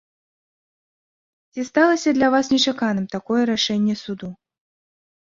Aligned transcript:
Ці 1.53 1.61
сталася 1.69 2.09
для 2.19 2.27
вас 2.37 2.45
нечаканым 2.53 3.05
такое 3.15 3.41
рашэнне 3.51 3.95
суду? 4.03 4.31